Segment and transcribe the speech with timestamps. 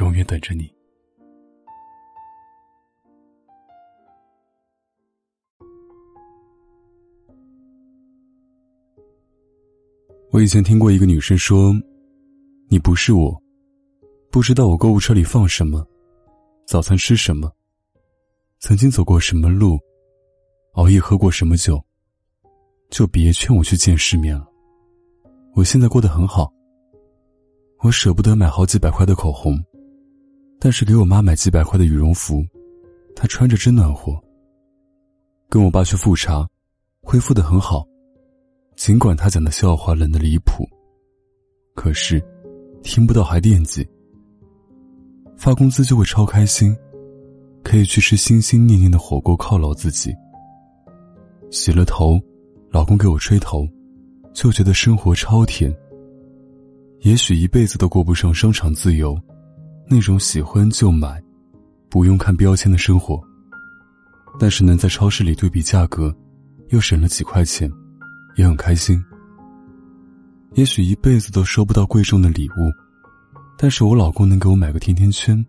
[0.00, 0.72] 永远等着你。
[10.32, 11.72] 我以前听过一个女生说
[12.68, 13.40] ：“你不是我，
[14.32, 15.86] 不知道我购物车里放什么，
[16.66, 17.52] 早餐吃什么，
[18.58, 19.78] 曾经走过什么路，
[20.72, 21.80] 熬夜喝过什么酒，
[22.90, 24.44] 就别劝我去见世面了。
[25.54, 26.52] 我现在过得很好，
[27.84, 29.56] 我舍不得买好几百块的口红。”
[30.64, 32.42] 但是给我妈买几百块的羽绒服，
[33.14, 34.18] 她穿着真暖和。
[35.50, 36.48] 跟我爸去复查，
[37.02, 37.86] 恢复的很好，
[38.74, 40.66] 尽管他讲的笑话冷的离谱。
[41.74, 42.18] 可是，
[42.82, 43.86] 听不到还惦记。
[45.36, 46.74] 发工资就会超开心，
[47.62, 50.16] 可以去吃心心念念的火锅犒劳自己。
[51.50, 52.18] 洗了头，
[52.70, 53.68] 老公给我吹头，
[54.32, 55.70] 就觉得生活超甜。
[57.00, 59.14] 也许一辈子都过不上商场自由。
[59.86, 61.22] 那种喜欢就买，
[61.88, 63.22] 不用看标签的生活。
[64.38, 66.14] 但是能在超市里对比价格，
[66.70, 67.70] 又省了几块钱，
[68.36, 69.00] 也很开心。
[70.54, 72.72] 也许一辈子都收不到贵重的礼物，
[73.56, 75.44] 但是我老公能给我买个甜甜圈，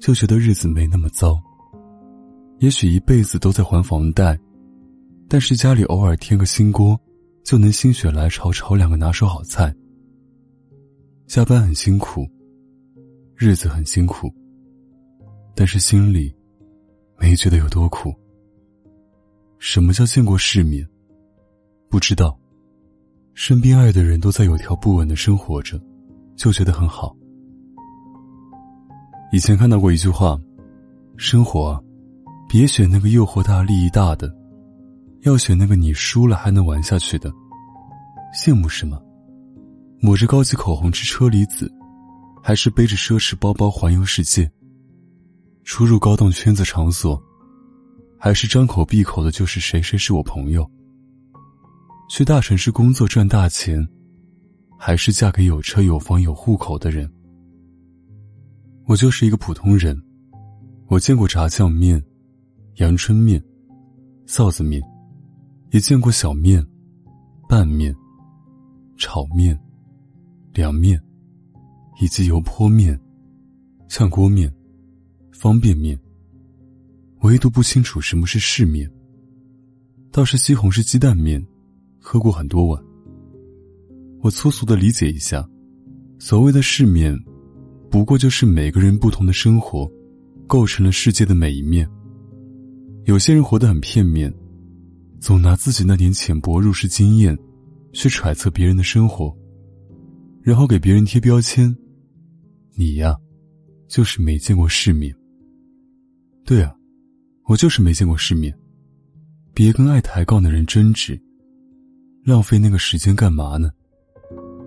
[0.00, 1.38] 就觉得日子没那么糟。
[2.58, 4.38] 也许一辈子都在还房贷，
[5.28, 6.98] 但是家里偶尔添个新锅，
[7.44, 9.74] 就能心血来潮炒两个拿手好菜。
[11.26, 12.26] 加班很辛苦。
[13.38, 14.32] 日子很辛苦，
[15.54, 16.34] 但是心里
[17.18, 18.10] 没觉得有多苦。
[19.58, 20.88] 什么叫见过世面？
[21.90, 22.34] 不知道。
[23.34, 25.78] 身边爱的人都在有条不紊的生活着，
[26.34, 27.14] 就觉得很好。
[29.30, 30.40] 以前看到过一句话：
[31.18, 31.80] 生活啊，
[32.48, 34.34] 别选那个诱惑大、利益大的，
[35.24, 37.30] 要选那个你输了还能玩下去的。
[38.32, 38.98] 羡慕什么？
[40.00, 41.70] 抹着高级口红吃车厘子。
[42.46, 44.48] 还是背着奢侈包包环游世界，
[45.64, 47.20] 出入高档圈子场所，
[48.20, 50.64] 还是张口闭口的就是谁谁是我朋友。
[52.08, 53.84] 去大城市工作赚大钱，
[54.78, 57.12] 还是嫁给有车有房有户口的人。
[58.84, 60.00] 我就是一个普通人，
[60.86, 62.00] 我见过炸酱面、
[62.76, 63.42] 阳春面、
[64.24, 64.80] 臊子面，
[65.72, 66.64] 也见过小面、
[67.48, 67.92] 拌面、
[68.96, 69.58] 炒面、
[70.54, 71.02] 凉面。
[71.98, 72.98] 以及油泼面、
[73.88, 74.52] 炝锅面、
[75.32, 75.98] 方便面，
[77.22, 78.90] 唯独不清楚什么是世面。
[80.12, 81.44] 倒是西红柿鸡蛋面，
[82.00, 82.82] 喝过很多碗。
[84.22, 85.46] 我粗俗的理解一下，
[86.18, 87.18] 所谓的世面，
[87.90, 89.90] 不过就是每个人不同的生活，
[90.46, 91.88] 构成了世界的每一面。
[93.04, 94.32] 有些人活得很片面，
[95.20, 97.38] 总拿自己那点浅薄入世经验，
[97.92, 99.36] 去揣测别人的生活，
[100.42, 101.74] 然后给别人贴标签。
[102.78, 103.16] 你呀，
[103.88, 105.14] 就是没见过世面。
[106.44, 106.74] 对啊，
[107.46, 108.54] 我就是没见过世面。
[109.54, 111.18] 别跟爱抬杠的人争执，
[112.22, 113.70] 浪费那个时间干嘛呢？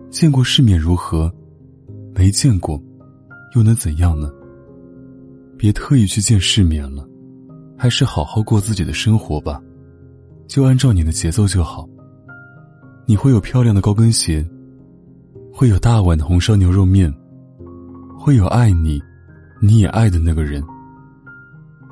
[0.10, 1.32] 见过世面如何？
[2.16, 2.82] 没见过，
[3.56, 4.28] 又能怎样呢？
[5.56, 7.08] 别特意去见世面了，
[7.78, 9.62] 还是好好过自己的生活吧，
[10.48, 11.88] 就按照你的节奏就好。
[13.06, 14.44] 你会有漂亮的高跟鞋，
[15.54, 17.14] 会有大碗的红烧牛肉面。
[18.22, 19.02] 会有爱你，
[19.62, 20.62] 你也爱的那个人。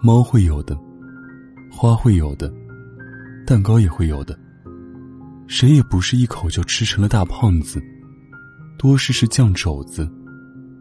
[0.01, 0.77] 猫会有的，
[1.71, 2.53] 花会有的，
[3.45, 4.37] 蛋糕也会有的。
[5.47, 7.81] 谁也不是一口就吃成了大胖子，
[8.77, 10.05] 多试试酱肘子、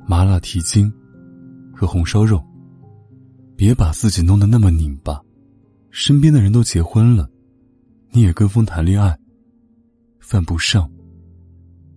[0.05, 0.93] 麻辣蹄筋
[1.72, 2.45] 和红烧肉。
[3.54, 5.22] 别把自己弄得那么拧巴。
[5.92, 7.31] 身边的人都结婚了，
[8.10, 9.16] 你也跟风谈恋爱，
[10.19, 10.91] 犯不上。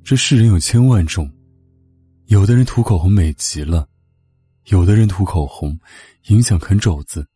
[0.04, 1.28] 这世人有千万种。
[2.30, 3.90] 有的人涂口红美极了，
[4.66, 5.76] 有的人涂口红
[6.28, 7.28] 影响啃肘子。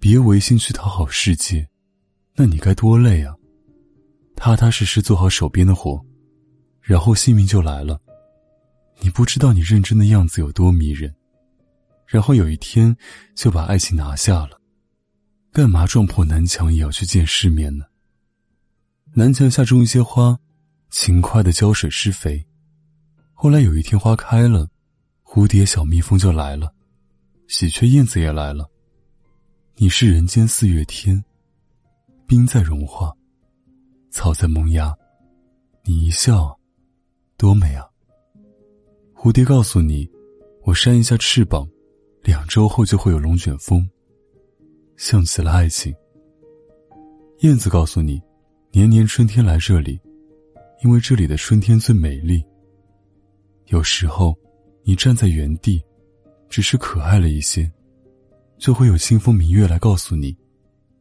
[0.00, 1.68] 别违心去讨好世界，
[2.34, 3.34] 那你该多累啊！
[4.34, 6.02] 踏踏实实做好手边的活，
[6.80, 8.00] 然后幸运就来了。
[9.00, 11.14] 你不知道你认真的样子有多迷人，
[12.06, 12.96] 然后有一天
[13.34, 14.58] 就把爱情拿下了。
[15.52, 17.84] 干嘛撞破南墙也要去见世面呢？
[19.12, 20.38] 南墙下种一些花，
[20.88, 22.42] 勤快的浇水施肥。
[23.40, 24.68] 后来有一天花开了，
[25.22, 26.74] 蝴蝶、小蜜蜂就来了，
[27.46, 28.68] 喜鹊、燕子也来了。
[29.76, 31.24] 你是人间四月天，
[32.26, 33.14] 冰在融化，
[34.10, 34.92] 草在萌芽，
[35.84, 36.52] 你一笑，
[37.36, 37.86] 多美啊！
[39.14, 40.10] 蝴蝶告诉你，
[40.64, 41.64] 我扇一下翅膀，
[42.24, 43.88] 两周后就会有龙卷风，
[44.96, 45.94] 像极了爱情。
[47.42, 48.20] 燕子告诉你，
[48.72, 49.96] 年年春天来这里，
[50.82, 52.44] 因为这里的春天最美丽。
[53.68, 54.34] 有时候，
[54.82, 55.82] 你站在原地，
[56.48, 57.70] 只是可爱了一些。
[58.56, 60.34] 就会有清风明月来告诉你，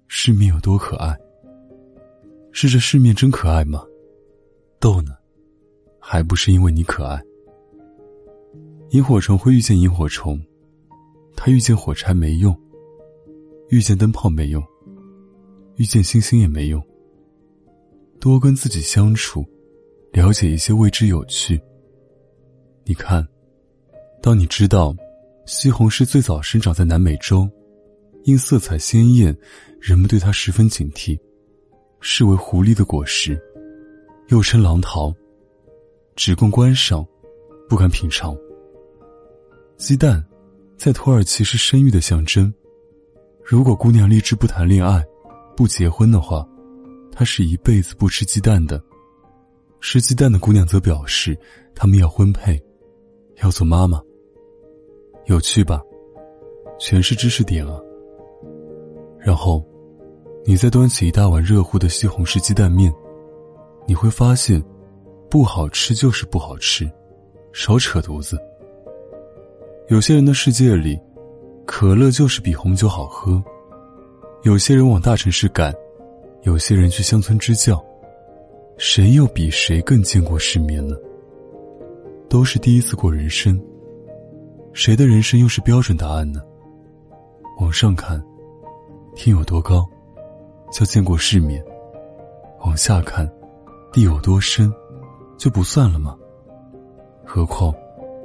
[0.07, 1.17] 世面有多可爱。
[2.51, 3.83] 是这世面真可爱吗？
[4.79, 5.13] 逗呢，
[5.97, 7.21] 还不是因为你可爱。
[8.89, 10.39] 萤火虫会遇见萤火虫，
[11.35, 12.55] 它遇见火柴没用，
[13.69, 14.61] 遇见灯泡没用，
[15.77, 16.85] 遇见星星也没用。
[18.19, 19.45] 多跟自己相处，
[20.11, 21.59] 了解一些未知有趣。
[22.87, 23.27] 你看，
[24.21, 24.95] 当你知道。
[25.45, 27.49] 西红柿最早生长在南美洲，
[28.25, 29.33] 因色彩鲜艳，
[29.79, 31.17] 人们对它十分警惕，
[32.01, 33.41] 视为狐狸的果实，
[34.27, 35.13] 又称狼桃，
[36.17, 37.05] 只供观赏，
[37.69, 38.35] 不敢品尝。
[39.77, 40.21] 鸡蛋，
[40.75, 42.53] 在土耳其是生育的象征，
[43.41, 45.01] 如果姑娘立志不谈恋爱，
[45.55, 46.45] 不结婚的话，
[47.09, 48.83] 她是一辈子不吃鸡蛋的。
[49.79, 51.39] 吃鸡蛋的姑娘则表示，
[51.73, 52.61] 她们要婚配，
[53.43, 54.01] 要做妈妈。
[55.25, 55.81] 有趣吧，
[56.79, 57.79] 全是知识点啊。
[59.19, 59.63] 然后，
[60.45, 62.93] 你再端起一大碗热乎的西红柿鸡蛋面，
[63.85, 64.63] 你会发现，
[65.29, 66.89] 不好吃就是不好吃，
[67.51, 68.37] 少扯犊子。
[69.89, 70.97] 有些人的世界里，
[71.65, 73.43] 可乐就是比红酒好喝。
[74.43, 75.73] 有些人往大城市赶，
[76.43, 77.83] 有些人去乡村支教，
[78.77, 80.95] 谁又比谁更见过世面呢？
[82.29, 83.59] 都是第一次过人生。
[84.73, 86.41] 谁的人生又是标准答案呢？
[87.59, 88.23] 往上看，
[89.15, 89.87] 天有多高，
[90.71, 91.59] 就见过世面；
[92.63, 93.27] 往下看，
[93.91, 94.71] 地有多深，
[95.37, 96.15] 就不算了吗？
[97.25, 97.73] 何况，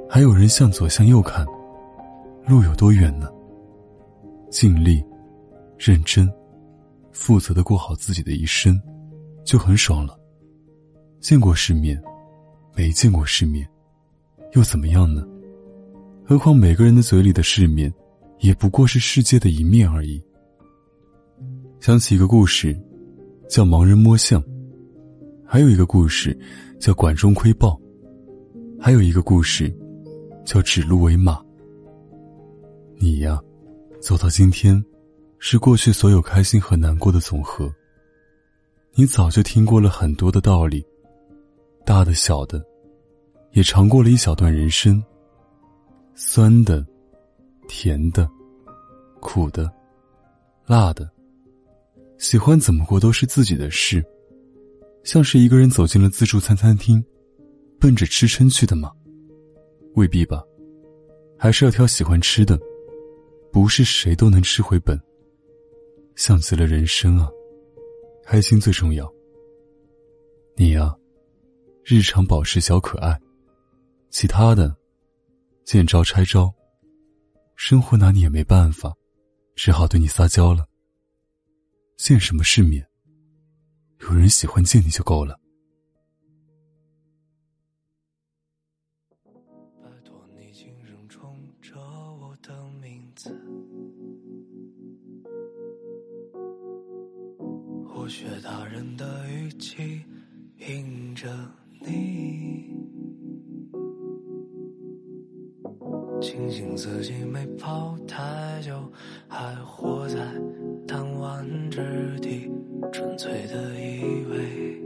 [0.07, 1.45] 还有人向左向右看，
[2.45, 3.31] 路有多远呢？
[4.51, 5.03] 尽力、
[5.77, 6.31] 认真、
[7.11, 8.79] 负责的过好自己的一生，
[9.43, 10.15] 就很爽了。
[11.19, 11.99] 见过世面，
[12.75, 13.67] 没见过世面，
[14.53, 15.25] 又怎么样呢？
[16.25, 17.93] 何况每个人的嘴里的世面，
[18.39, 20.23] 也不过是世界的一面而已。
[21.79, 22.79] 想起一个故事，
[23.49, 24.39] 叫盲人摸象；
[25.45, 26.37] 还有一个故事，
[26.79, 27.77] 叫管中窥豹；
[28.79, 29.73] 还有一个故事，
[30.45, 31.41] 叫指鹿为马。
[32.97, 33.39] 你呀，
[33.99, 34.81] 走到今天，
[35.39, 37.73] 是过去所有开心和难过的总和。
[38.93, 40.85] 你早就听过了很多的道理，
[41.83, 42.63] 大的小的，
[43.53, 45.03] 也尝过了一小段人生。
[46.15, 46.85] 酸的、
[47.67, 48.29] 甜的、
[49.19, 49.71] 苦的、
[50.67, 51.09] 辣的，
[52.19, 54.03] 喜欢怎么过都是自己的事。
[55.03, 57.03] 像是一个人走进了自助餐餐厅，
[57.79, 58.91] 奔着吃撑去的吗？
[59.95, 60.43] 未必吧，
[61.37, 62.59] 还是要挑喜欢吃的。
[63.51, 64.99] 不是谁都能吃回本。
[66.15, 67.27] 像极了人生啊，
[68.23, 69.11] 开心最重要。
[70.55, 70.95] 你呀，
[71.83, 73.19] 日常保持小可爱，
[74.13, 74.77] 其他的。
[75.65, 76.53] 见招拆招，
[77.55, 78.93] 生活拿你也没办法，
[79.55, 80.67] 只好对你撒娇了。
[81.97, 82.87] 见什么世面？
[84.01, 85.39] 有人喜欢见你就够了。
[89.81, 93.35] 拜托你轻声冲着我的名字，
[97.95, 100.03] 我学大人的语气，
[100.57, 101.27] 应着
[101.81, 102.72] 你。
[106.33, 108.91] 庆幸自己没跑太久，
[109.27, 110.17] 还活在
[110.87, 112.49] 弹丸之地，
[112.91, 114.81] 纯粹的以为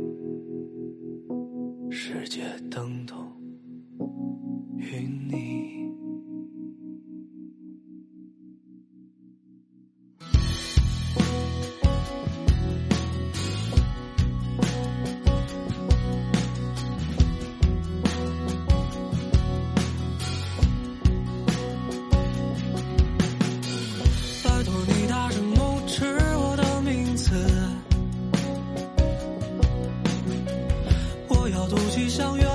[32.18, 32.48] 向远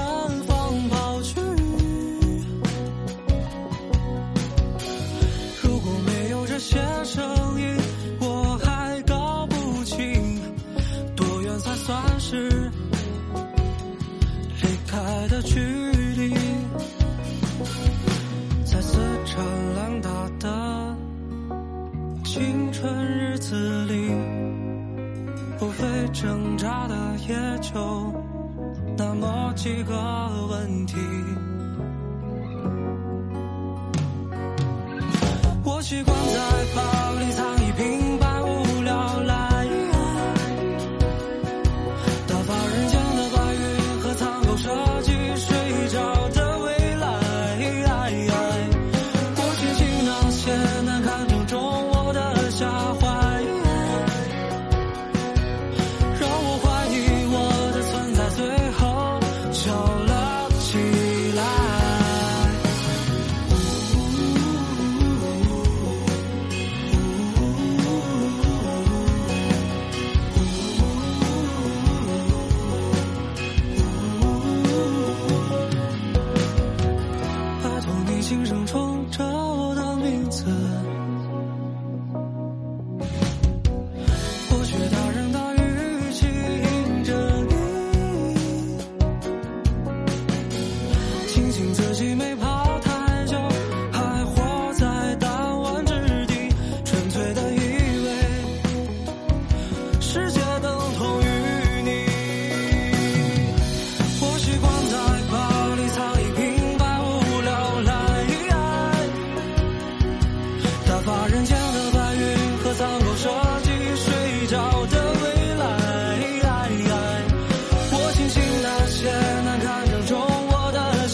[0.49, 1.38] 方跑去。
[5.62, 7.23] 如果没有这些声
[7.61, 7.76] 音，
[8.19, 10.40] 我还搞不清
[11.14, 12.73] 多远才算是
[14.62, 16.35] 离开的距离。
[18.64, 20.97] 在自缠乱打的
[22.25, 24.11] 青春日子里，
[25.61, 26.97] 无非挣扎的
[27.28, 28.12] 也就。
[29.04, 29.92] 那么几个
[30.49, 31.22] 问题。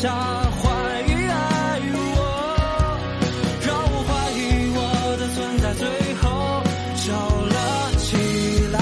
[0.00, 2.22] 下怀疑爱我，
[3.66, 4.40] 让我怀疑
[4.76, 4.78] 我
[5.18, 5.82] 的存在，最
[6.14, 6.22] 后
[6.94, 8.06] 笑了起
[8.70, 8.78] 来。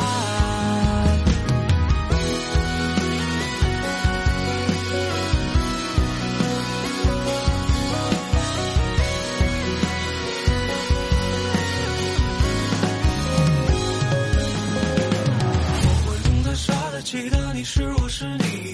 [15.80, 18.65] 我会懂得傻的记得你是我是你，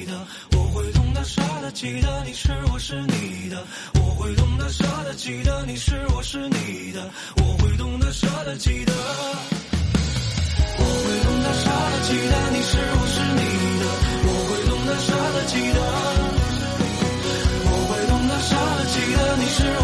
[1.63, 3.65] 得记得你是我是你的，
[3.95, 8.93] 我会懂得舍得记得你是我是你的，我会懂得舍得记得，
[10.79, 13.43] 我会懂得舍得记得你是我是你
[13.79, 13.85] 的，
[14.27, 15.81] 我会懂得舍得记得，
[17.65, 19.82] 我会懂得舍得记得你是我。